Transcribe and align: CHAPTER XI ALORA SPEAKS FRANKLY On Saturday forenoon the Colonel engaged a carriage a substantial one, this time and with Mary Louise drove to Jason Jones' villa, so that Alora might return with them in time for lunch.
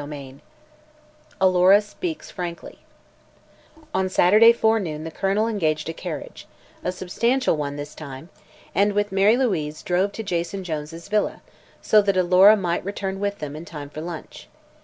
CHAPTER 0.00 0.12
XI 0.12 0.40
ALORA 1.40 1.80
SPEAKS 1.80 2.30
FRANKLY 2.30 2.78
On 3.92 4.08
Saturday 4.08 4.52
forenoon 4.52 5.02
the 5.02 5.10
Colonel 5.10 5.48
engaged 5.48 5.88
a 5.88 5.92
carriage 5.92 6.46
a 6.84 6.92
substantial 6.92 7.56
one, 7.56 7.74
this 7.74 7.96
time 7.96 8.28
and 8.76 8.92
with 8.92 9.10
Mary 9.10 9.36
Louise 9.36 9.82
drove 9.82 10.12
to 10.12 10.22
Jason 10.22 10.62
Jones' 10.62 11.08
villa, 11.08 11.42
so 11.82 12.00
that 12.00 12.16
Alora 12.16 12.56
might 12.56 12.84
return 12.84 13.18
with 13.18 13.40
them 13.40 13.56
in 13.56 13.64
time 13.64 13.90
for 13.90 14.00
lunch. 14.00 14.46